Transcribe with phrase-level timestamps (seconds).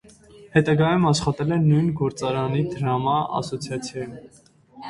[0.53, 4.19] Հետագայում աշխատել է նույն գործարանի դրամա ասոցիացիայում։